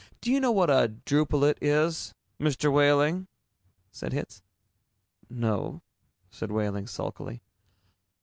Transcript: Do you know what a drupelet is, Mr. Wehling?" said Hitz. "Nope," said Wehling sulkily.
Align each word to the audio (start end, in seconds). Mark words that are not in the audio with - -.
Do 0.19 0.31
you 0.31 0.39
know 0.39 0.51
what 0.51 0.71
a 0.71 0.87
drupelet 1.05 1.59
is, 1.61 2.15
Mr. 2.39 2.73
Wehling?" 2.73 3.27
said 3.91 4.13
Hitz. 4.13 4.41
"Nope," 5.29 5.83
said 6.31 6.49
Wehling 6.51 6.87
sulkily. 6.87 7.43